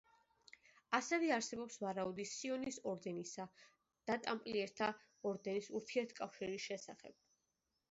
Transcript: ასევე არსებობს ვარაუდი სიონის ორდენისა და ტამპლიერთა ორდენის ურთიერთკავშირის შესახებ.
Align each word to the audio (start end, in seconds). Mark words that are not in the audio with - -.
ასევე 0.99 1.27
არსებობს 1.35 1.77
ვარაუდი 1.83 2.25
სიონის 2.29 2.79
ორდენისა 2.93 3.47
და 4.11 4.17
ტამპლიერთა 4.29 4.91
ორდენის 5.33 5.71
ურთიერთკავშირის 5.83 6.69
შესახებ. 6.69 7.25